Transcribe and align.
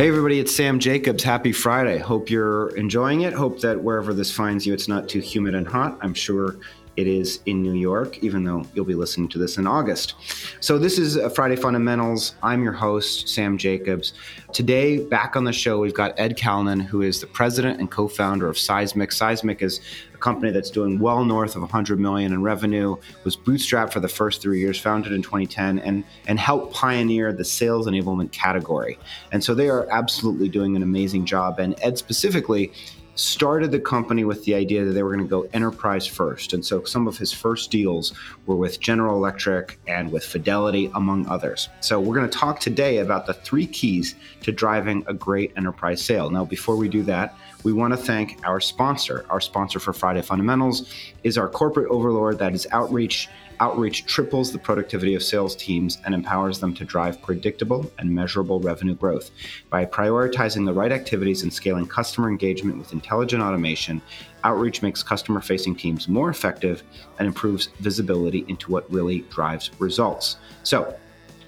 Hey, 0.00 0.08
everybody, 0.08 0.40
it's 0.40 0.56
Sam 0.56 0.78
Jacobs. 0.78 1.22
Happy 1.22 1.52
Friday. 1.52 1.98
Hope 1.98 2.30
you're 2.30 2.74
enjoying 2.74 3.20
it. 3.20 3.34
Hope 3.34 3.60
that 3.60 3.82
wherever 3.82 4.14
this 4.14 4.32
finds 4.32 4.66
you, 4.66 4.72
it's 4.72 4.88
not 4.88 5.10
too 5.10 5.20
humid 5.20 5.54
and 5.54 5.68
hot. 5.68 5.98
I'm 6.00 6.14
sure 6.14 6.56
it 6.96 7.06
is 7.06 7.40
in 7.46 7.62
New 7.62 7.72
York, 7.72 8.18
even 8.22 8.44
though 8.44 8.64
you'll 8.74 8.84
be 8.84 8.94
listening 8.94 9.28
to 9.28 9.38
this 9.38 9.58
in 9.58 9.66
August. 9.66 10.14
So, 10.60 10.78
this 10.78 10.98
is 10.98 11.16
uh, 11.16 11.28
Friday 11.28 11.56
Fundamentals. 11.56 12.34
I'm 12.42 12.62
your 12.62 12.72
host, 12.72 13.28
Sam 13.28 13.56
Jacobs. 13.56 14.12
Today, 14.52 14.98
back 14.98 15.36
on 15.36 15.44
the 15.44 15.52
show, 15.52 15.78
we've 15.78 15.94
got 15.94 16.18
Ed 16.18 16.36
Calnan, 16.36 16.82
who 16.82 17.02
is 17.02 17.20
the 17.20 17.26
president 17.26 17.78
and 17.78 17.90
co 17.90 18.08
founder 18.08 18.48
of 18.48 18.58
Seismic. 18.58 19.12
Seismic 19.12 19.62
is 19.62 19.80
a 20.14 20.18
company 20.18 20.50
that's 20.52 20.70
doing 20.70 20.98
well 20.98 21.24
north 21.24 21.54
of 21.54 21.62
100 21.62 22.00
million 22.00 22.32
in 22.32 22.42
revenue, 22.42 22.96
was 23.24 23.36
bootstrapped 23.36 23.92
for 23.92 24.00
the 24.00 24.08
first 24.08 24.42
three 24.42 24.58
years, 24.58 24.78
founded 24.78 25.12
in 25.12 25.22
2010, 25.22 25.78
and 25.78 26.04
and 26.26 26.38
helped 26.38 26.74
pioneer 26.74 27.32
the 27.32 27.44
sales 27.44 27.86
enablement 27.86 28.32
category. 28.32 28.98
And 29.32 29.42
so 29.42 29.54
they 29.54 29.68
are 29.68 29.88
absolutely 29.90 30.48
doing 30.48 30.76
an 30.76 30.82
amazing 30.82 31.26
job. 31.26 31.58
And 31.58 31.74
Ed 31.80 31.98
specifically 31.98 32.72
started 33.14 33.70
the 33.70 33.80
company 33.80 34.24
with 34.24 34.44
the 34.44 34.54
idea 34.54 34.84
that 34.84 34.92
they 34.92 35.02
were 35.02 35.14
going 35.14 35.26
to 35.26 35.30
go 35.30 35.48
enterprise 35.52 36.06
first. 36.06 36.52
And 36.52 36.64
so 36.64 36.84
some 36.84 37.06
of 37.06 37.18
his 37.18 37.32
first 37.32 37.70
deals 37.70 38.14
were 38.46 38.56
with 38.56 38.80
General 38.80 39.16
Electric 39.16 39.78
and 39.86 40.10
with 40.10 40.24
Fidelity, 40.24 40.90
among 40.94 41.26
others. 41.28 41.68
So 41.80 42.00
we're 42.00 42.14
going 42.14 42.28
to 42.28 42.38
talk 42.38 42.60
today 42.60 42.98
about 42.98 43.26
the 43.26 43.34
three 43.34 43.66
keys 43.66 44.14
to 44.42 44.52
driving 44.52 45.04
a 45.06 45.14
great 45.14 45.52
enterprise 45.56 46.02
sale. 46.04 46.30
Now, 46.30 46.44
before 46.44 46.76
we 46.76 46.88
do 46.88 47.02
that, 47.04 47.36
we 47.62 47.72
want 47.72 47.92
to 47.92 47.96
thank 47.96 48.40
our 48.46 48.60
sponsor. 48.60 49.26
Our 49.28 49.40
sponsor 49.40 49.80
for 49.80 49.92
Friday 49.92 50.22
Fundamentals 50.22 50.92
is 51.24 51.36
our 51.36 51.48
corporate 51.48 51.90
overlord 51.90 52.38
that 52.38 52.54
is 52.54 52.66
Outreach. 52.72 53.28
Outreach 53.60 54.06
triples 54.06 54.50
the 54.50 54.58
productivity 54.58 55.14
of 55.14 55.22
sales 55.22 55.54
teams 55.54 55.98
and 56.06 56.14
empowers 56.14 56.60
them 56.60 56.72
to 56.74 56.84
drive 56.84 57.20
predictable 57.20 57.92
and 57.98 58.10
measurable 58.10 58.58
revenue 58.58 58.94
growth. 58.94 59.30
By 59.68 59.84
prioritizing 59.84 60.64
the 60.64 60.72
right 60.72 60.90
activities 60.90 61.42
and 61.42 61.52
scaling 61.52 61.86
customer 61.86 62.30
engagement 62.30 62.78
with 62.78 62.94
intelligent 62.94 63.42
automation, 63.42 64.00
Outreach 64.44 64.80
makes 64.80 65.02
customer 65.02 65.42
facing 65.42 65.76
teams 65.76 66.08
more 66.08 66.30
effective 66.30 66.82
and 67.18 67.26
improves 67.28 67.68
visibility 67.80 68.46
into 68.48 68.72
what 68.72 68.90
really 68.90 69.20
drives 69.30 69.70
results. 69.78 70.38
So, 70.62 70.96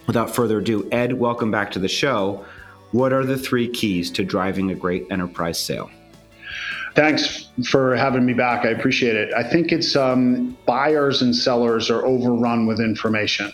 without 0.06 0.34
further 0.34 0.58
ado, 0.58 0.86
Ed, 0.92 1.14
welcome 1.14 1.50
back 1.50 1.70
to 1.72 1.78
the 1.78 1.88
show. 1.88 2.44
What 2.90 3.14
are 3.14 3.24
the 3.24 3.38
three 3.38 3.70
keys 3.70 4.10
to 4.10 4.22
driving 4.22 4.70
a 4.70 4.74
great 4.74 5.06
enterprise 5.10 5.58
sale? 5.58 5.90
Thanks 6.94 7.48
for 7.70 7.96
having 7.96 8.26
me 8.26 8.34
back. 8.34 8.66
I 8.66 8.70
appreciate 8.70 9.16
it. 9.16 9.32
I 9.34 9.42
think 9.42 9.72
it's 9.72 9.96
um, 9.96 10.56
buyers 10.66 11.22
and 11.22 11.34
sellers 11.34 11.90
are 11.90 12.04
overrun 12.04 12.66
with 12.66 12.80
information. 12.80 13.50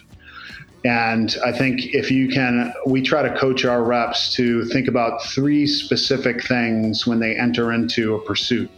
And 0.85 1.37
I 1.45 1.53
think 1.53 1.95
if 1.95 2.11
you 2.11 2.29
can, 2.29 2.73
we 2.87 3.03
try 3.03 3.23
to 3.23 3.37
coach 3.37 3.65
our 3.65 3.83
reps 3.83 4.33
to 4.35 4.65
think 4.67 4.89
about 4.89 5.23
three 5.25 5.67
specific 5.67 6.47
things 6.47 7.07
when 7.07 7.19
they 7.19 7.37
enter 7.37 7.73
into 7.73 8.15
a 8.15 8.21
pursuit. 8.21 8.71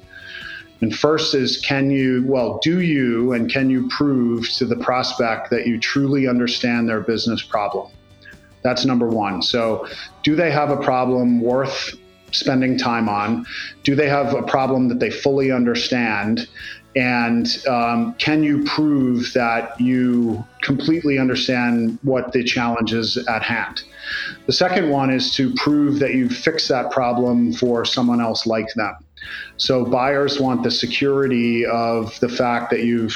And 0.81 0.97
first 0.97 1.34
is 1.34 1.58
can 1.58 1.91
you, 1.91 2.25
well, 2.27 2.58
do 2.62 2.81
you 2.81 3.33
and 3.33 3.50
can 3.50 3.69
you 3.69 3.86
prove 3.88 4.48
to 4.55 4.64
the 4.64 4.77
prospect 4.77 5.50
that 5.50 5.66
you 5.66 5.78
truly 5.78 6.27
understand 6.27 6.88
their 6.88 7.00
business 7.00 7.42
problem? 7.42 7.92
That's 8.62 8.84
number 8.84 9.06
one. 9.06 9.42
So, 9.42 9.86
do 10.22 10.36
they 10.36 10.50
have 10.50 10.70
a 10.70 10.77
problem 10.77 11.41
worth 11.41 11.94
spending 12.33 12.78
time 12.78 13.09
on? 13.09 13.47
Do 13.83 13.95
they 13.95 14.09
have 14.09 14.34
a 14.34 14.42
problem 14.42 14.89
that 14.89 15.00
they 15.00 15.11
fully 15.11 15.50
understand? 15.50 16.48
And 16.97 17.47
um, 17.69 18.14
can 18.14 18.42
you 18.42 18.64
prove 18.64 19.33
that 19.34 19.81
you 19.81 20.45
completely 20.62 21.19
understand 21.19 21.98
what 22.03 22.33
the 22.33 22.42
challenge 22.42 22.92
is 22.92 23.17
at 23.28 23.42
hand? 23.42 23.83
The 24.47 24.53
second 24.53 24.91
one 24.91 25.11
is 25.11 25.34
to 25.37 25.55
prove 25.55 26.00
that 26.00 26.14
you 26.14 26.28
fix 26.28 26.69
that 26.69 26.91
problem 26.91 27.53
for 27.53 27.84
someone 27.84 28.21
else 28.21 28.47
like 28.47 28.72
them. 28.75 28.94
So 29.56 29.84
buyers 29.84 30.41
want 30.41 30.62
the 30.62 30.71
security 30.71 31.65
of 31.66 32.19
the 32.21 32.28
fact 32.28 32.71
that 32.71 32.83
you've 32.83 33.15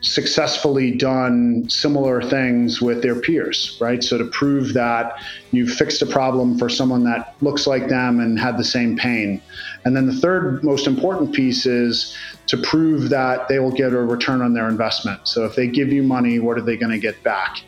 successfully 0.00 0.92
done 0.92 1.68
similar 1.68 2.22
things 2.22 2.80
with 2.80 3.02
their 3.02 3.20
peers, 3.20 3.76
right? 3.80 4.02
So 4.02 4.16
to 4.16 4.24
prove 4.26 4.72
that 4.74 5.20
you 5.50 5.66
fixed 5.66 6.02
a 6.02 6.06
problem 6.06 6.56
for 6.56 6.68
someone 6.68 7.02
that 7.04 7.34
looks 7.40 7.66
like 7.66 7.88
them 7.88 8.20
and 8.20 8.38
had 8.38 8.58
the 8.58 8.64
same 8.64 8.96
pain. 8.96 9.42
And 9.84 9.96
then 9.96 10.06
the 10.06 10.14
third 10.14 10.62
most 10.62 10.86
important 10.86 11.34
piece 11.34 11.66
is 11.66 12.16
to 12.46 12.56
prove 12.58 13.08
that 13.10 13.48
they 13.48 13.58
will 13.58 13.72
get 13.72 13.92
a 13.92 13.98
return 13.98 14.40
on 14.40 14.54
their 14.54 14.68
investment. 14.68 15.26
So 15.26 15.44
if 15.44 15.56
they 15.56 15.66
give 15.66 15.92
you 15.92 16.02
money, 16.04 16.38
what 16.38 16.58
are 16.58 16.62
they 16.62 16.76
going 16.76 16.92
to 16.92 16.98
get 16.98 17.20
back? 17.24 17.62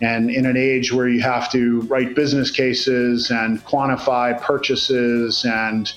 And 0.00 0.30
in 0.30 0.46
an 0.46 0.56
age 0.56 0.92
where 0.92 1.08
you 1.08 1.22
have 1.22 1.50
to 1.52 1.80
write 1.82 2.14
business 2.14 2.50
cases 2.50 3.30
and 3.30 3.64
quantify 3.64 4.40
purchases 4.40 5.44
and 5.44 5.92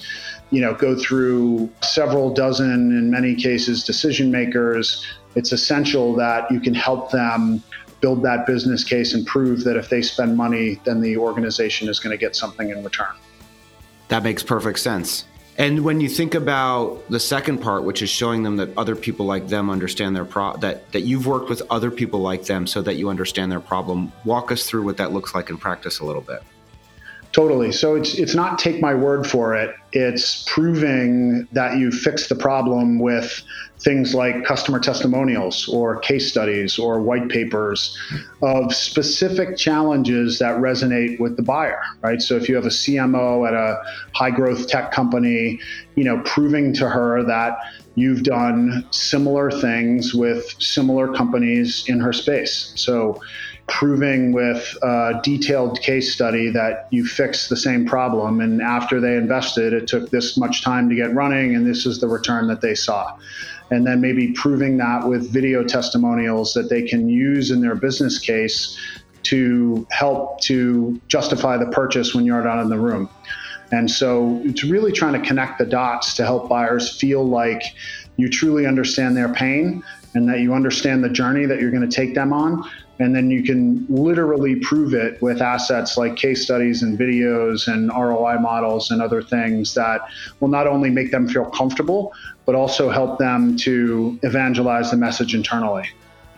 you 0.50 0.62
know 0.62 0.74
go 0.74 0.97
through 0.97 1.69
several 1.81 2.34
dozen 2.34 2.72
in 2.72 3.12
many 3.12 3.35
cases 3.35 3.84
decision 3.84 4.31
makers 4.31 5.06
it's 5.35 5.52
essential 5.52 6.16
that 6.16 6.50
you 6.50 6.59
can 6.59 6.74
help 6.74 7.12
them 7.12 7.62
build 8.02 8.24
that 8.24 8.46
business 8.46 8.84
case 8.84 9.13
and 9.13 9.25
prove 9.25 9.63
that 9.63 9.75
if 9.75 9.90
they 9.90 10.02
spend 10.02 10.38
money, 10.38 10.80
then 10.84 11.02
the 11.02 11.18
organization 11.18 11.90
is 11.90 12.00
going 12.00 12.12
to 12.12 12.18
get 12.18 12.35
something 12.35 12.69
in 12.69 12.84
return. 12.84 13.13
That 14.09 14.24
makes 14.24 14.44
perfect 14.44 14.80
sense. 14.80 15.25
And 15.58 15.84
when 15.84 16.00
you 16.00 16.08
think 16.08 16.35
about 16.35 17.09
the 17.09 17.19
second 17.19 17.59
part, 17.59 17.84
which 17.84 18.03
is 18.03 18.09
showing 18.12 18.44
them 18.44 18.58
that 18.58 18.78
other 18.78 18.96
people 18.96 19.25
like 19.25 19.47
them 19.47 19.72
understand 19.72 20.16
their 20.16 20.25
pro 20.25 20.56
that 20.58 20.91
that 20.91 21.02
you've 21.02 21.25
worked 21.25 21.50
with 21.50 21.64
other 21.72 21.90
people 21.90 22.19
like 22.19 22.46
them 22.46 22.68
so 22.68 22.84
that 22.84 22.96
you 22.96 23.09
understand 23.09 23.52
their 23.52 23.59
problem, 23.59 24.12
walk 24.24 24.52
us 24.52 24.68
through 24.68 24.84
what 24.84 24.97
that 24.97 25.14
looks 25.14 25.34
like 25.34 25.50
in 25.50 25.58
practice 25.58 26.00
a 26.00 26.06
little 26.06 26.22
bit. 26.22 26.44
Totally. 27.38 27.72
So 27.72 27.94
it's 27.94 28.16
it's 28.16 28.34
not 28.34 28.58
take 28.58 28.81
my 28.81 28.96
word 28.96 29.28
for 29.28 29.56
it. 29.56 29.75
It's 29.92 30.44
proving 30.48 31.48
that 31.52 31.78
you 31.78 31.92
fix 31.92 32.30
the 32.30 32.34
problem 32.34 32.98
with 32.98 33.44
things 33.78 34.16
like 34.16 34.44
customer 34.44 34.80
testimonials 34.80 35.70
or 35.70 36.00
case 36.00 36.31
studies 36.31 36.80
or 36.80 37.00
white 37.00 37.30
papers 37.30 37.96
of 38.42 38.74
specific 38.74 39.56
challenges 39.56 40.40
that 40.40 40.59
resonate 40.59 41.20
with 41.20 41.38
the 41.38 41.44
buyer, 41.44 41.80
right? 42.02 42.24
So 42.24 42.36
if 42.36 42.50
you 42.50 42.56
have 42.56 42.66
a 42.66 42.70
CMO 42.70 43.47
at 43.47 43.53
a 43.53 43.84
high 44.16 44.31
growth 44.31 44.68
tech 44.68 44.92
company, 44.92 45.59
you 45.94 46.06
know, 46.06 46.20
proving 46.26 46.74
to 46.74 46.90
her 46.90 47.22
that 47.24 47.59
you've 47.94 48.24
done 48.24 48.84
similar 48.90 49.52
things 49.52 50.12
with 50.12 50.44
similar 50.59 51.14
companies 51.14 51.88
in 51.88 52.00
her 52.00 52.14
space. 52.14 52.72
So 52.74 53.22
proving 53.67 54.31
with 54.31 54.75
a 54.81 55.19
detailed 55.23 55.79
case 55.81 56.13
study 56.13 56.50
that 56.50 56.88
you 56.89 57.05
fixed 57.05 57.50
the 57.50 57.57
same 57.57 57.85
problem. 57.85 58.39
And 58.39 58.61
after 58.61 59.00
they 59.01 59.16
invested, 59.16 59.73
it 59.73 59.88
took 59.88 60.09
this 60.09 60.38
much 60.38 60.63
time 60.63 60.89
to 60.89 60.95
get 60.95 61.13
running, 61.13 61.55
and 61.55 61.66
this 61.66 61.85
is 61.85 62.00
the 62.00 62.07
return 62.07 62.47
that 62.47 62.61
they 62.61 62.75
saw. 62.75 63.17
And 63.69 63.85
then 63.85 64.00
maybe 64.00 64.31
proving 64.31 64.78
that 64.78 65.05
with 65.05 65.29
video 65.29 65.63
testimonials 65.63 66.53
that 66.53 66.69
they 66.69 66.81
can 66.83 67.09
use 67.09 67.51
in 67.51 67.59
their 67.59 67.75
business 67.75 68.17
case 68.17 68.78
to 69.23 69.85
help 69.91 70.39
to 70.41 71.01
justify 71.09 71.57
the 71.57 71.67
purchase 71.67 72.16
when 72.16 72.25
you're 72.25 72.44
not 72.44 72.61
in 72.61 72.69
the 72.69 72.79
room. 72.79 73.09
And 73.73 73.91
so 73.91 74.41
it's 74.45 74.63
really 74.63 74.94
trying 74.94 75.22
to 75.22 75.28
connect 75.28 75.59
the 75.59 75.66
dots 75.66 76.13
to 76.16 76.23
help 76.23 76.47
buyers 76.47 76.97
feel 76.97 77.28
like 77.28 77.61
you 78.16 78.29
truly 78.29 78.66
understand 78.66 79.17
their 79.17 79.34
pain 79.34 79.84
and 80.13 80.29
that 80.29 80.39
you 80.39 80.53
understand 80.53 81.03
the 81.03 81.09
journey 81.09 81.45
that 81.45 81.59
you're 81.59 81.72
going 81.72 81.88
to 81.88 81.94
take 81.94 82.16
them 82.16 82.31
on 82.31 82.63
and 83.00 83.16
then 83.16 83.30
you 83.30 83.44
can 83.44 83.85
literally 83.90 84.56
prove 84.58 84.94
it 84.94 85.22
with 85.22 85.41
assets 85.41 85.97
like 85.97 86.16
case 86.16 86.44
studies 86.44 86.81
and 86.81 86.97
videos 86.97 87.68
and 87.72 87.90
ROI 87.90 88.40
models 88.40 88.91
and 88.91 89.02
other 89.02 89.22
things 89.22 89.74
that 89.75 90.02
will 90.40 90.47
not 90.47 90.68
only 90.68 90.90
make 90.90 91.12
them 91.12 91.28
feel 91.28 91.46
comfortable, 91.46 92.13
but 92.46 92.56
also 92.56 92.90
help 92.90 93.19
them 93.19 93.56
to 93.58 94.19
evangelize 94.24 94.91
the 94.91 94.97
message 94.97 95.35
internally. 95.35 95.88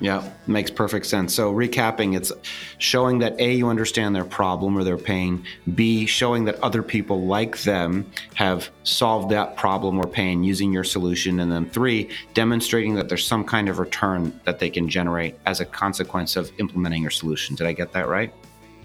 Yeah, 0.01 0.29
makes 0.47 0.71
perfect 0.71 1.07
sense. 1.07 1.33
So, 1.33 1.53
recapping, 1.53 2.15
it's 2.15 2.31
showing 2.77 3.19
that 3.19 3.39
A, 3.39 3.53
you 3.53 3.67
understand 3.67 4.15
their 4.15 4.23
problem 4.23 4.77
or 4.77 4.83
their 4.85 4.97
pain, 4.97 5.43
B, 5.75 6.05
showing 6.05 6.45
that 6.45 6.55
other 6.61 6.81
people 6.81 7.25
like 7.25 7.61
them 7.63 8.09
have 8.35 8.69
solved 8.83 9.29
that 9.31 9.57
problem 9.57 9.99
or 9.99 10.07
pain 10.07 10.43
using 10.43 10.71
your 10.71 10.85
solution, 10.85 11.41
and 11.41 11.51
then 11.51 11.69
three, 11.69 12.09
demonstrating 12.33 12.95
that 12.95 13.09
there's 13.09 13.25
some 13.25 13.43
kind 13.43 13.67
of 13.67 13.77
return 13.77 14.39
that 14.45 14.59
they 14.59 14.69
can 14.69 14.87
generate 14.87 15.35
as 15.45 15.59
a 15.59 15.65
consequence 15.65 16.37
of 16.37 16.49
implementing 16.59 17.01
your 17.01 17.11
solution. 17.11 17.55
Did 17.55 17.67
I 17.67 17.73
get 17.73 17.91
that 17.91 18.07
right? 18.07 18.33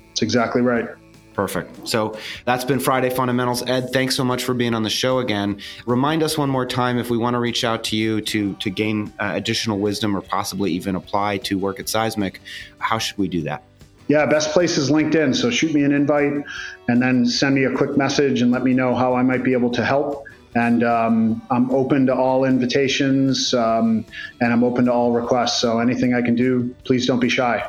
That's 0.08 0.22
exactly 0.22 0.62
right. 0.62 0.88
Perfect. 1.34 1.88
So 1.88 2.16
that's 2.44 2.64
been 2.64 2.78
Friday 2.78 3.10
Fundamentals. 3.10 3.62
Ed, 3.68 3.92
thanks 3.92 4.14
so 4.14 4.24
much 4.24 4.44
for 4.44 4.54
being 4.54 4.72
on 4.72 4.84
the 4.84 4.90
show 4.90 5.18
again. 5.18 5.60
Remind 5.84 6.22
us 6.22 6.38
one 6.38 6.48
more 6.48 6.64
time 6.64 6.96
if 6.96 7.10
we 7.10 7.18
want 7.18 7.34
to 7.34 7.40
reach 7.40 7.64
out 7.64 7.82
to 7.84 7.96
you 7.96 8.20
to 8.22 8.54
to 8.54 8.70
gain 8.70 9.12
uh, 9.18 9.32
additional 9.34 9.80
wisdom 9.80 10.16
or 10.16 10.20
possibly 10.20 10.70
even 10.72 10.94
apply 10.94 11.38
to 11.38 11.58
work 11.58 11.80
at 11.80 11.88
Seismic. 11.88 12.40
How 12.78 12.98
should 12.98 13.18
we 13.18 13.26
do 13.26 13.42
that? 13.42 13.64
Yeah, 14.06 14.26
best 14.26 14.52
place 14.52 14.78
is 14.78 14.90
LinkedIn. 14.90 15.34
So 15.34 15.50
shoot 15.50 15.74
me 15.74 15.82
an 15.82 15.92
invite 15.92 16.44
and 16.88 17.02
then 17.02 17.26
send 17.26 17.54
me 17.54 17.64
a 17.64 17.74
quick 17.74 17.96
message 17.96 18.42
and 18.42 18.52
let 18.52 18.62
me 18.62 18.72
know 18.72 18.94
how 18.94 19.14
I 19.14 19.22
might 19.22 19.42
be 19.42 19.54
able 19.54 19.70
to 19.70 19.84
help. 19.84 20.24
And 20.54 20.84
um, 20.84 21.42
I'm 21.50 21.68
open 21.72 22.06
to 22.06 22.14
all 22.14 22.44
invitations 22.44 23.54
um, 23.54 24.04
and 24.40 24.52
I'm 24.52 24.62
open 24.62 24.84
to 24.84 24.92
all 24.92 25.12
requests. 25.12 25.60
So 25.60 25.80
anything 25.80 26.14
I 26.14 26.22
can 26.22 26.36
do, 26.36 26.72
please 26.84 27.06
don't 27.06 27.18
be 27.18 27.28
shy. 27.28 27.68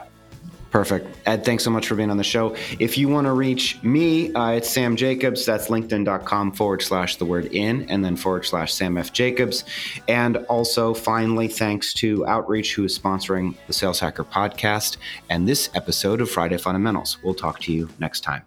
Perfect. 0.76 1.08
Ed, 1.26 1.46
thanks 1.46 1.64
so 1.64 1.70
much 1.70 1.88
for 1.88 1.96
being 1.96 2.12
on 2.12 2.18
the 2.18 2.24
show. 2.26 2.54
If 2.80 2.98
you 2.98 3.08
want 3.08 3.28
to 3.28 3.32
reach 3.32 3.82
me, 3.82 4.34
uh, 4.34 4.50
it's 4.50 4.70
Sam 4.70 4.98
Jacobs. 4.98 5.46
That's 5.46 5.70
linkedin.com 5.70 6.52
forward 6.52 6.82
slash 6.82 7.16
the 7.16 7.24
word 7.24 7.46
in 7.54 7.90
and 7.90 8.04
then 8.04 8.18
forward 8.18 8.46
slash 8.46 8.74
Sam 8.74 8.98
F. 8.98 9.14
Jacobs. 9.14 9.64
And 10.10 10.36
also, 10.50 10.94
finally, 10.94 11.48
thanks 11.48 11.94
to 11.94 12.28
Outreach, 12.28 12.76
who 12.76 12.84
is 12.84 13.00
sponsoring 13.00 13.56
the 13.68 13.74
Sales 13.74 14.02
Hacker 14.02 14.26
podcast 14.26 14.98
and 15.30 15.48
this 15.48 15.70
episode 15.76 16.20
of 16.20 16.30
Friday 16.30 16.58
Fundamentals. 16.58 17.20
We'll 17.24 17.36
talk 17.36 17.62
to 17.62 17.72
you 17.72 17.88
next 18.00 18.26
time. 18.26 18.44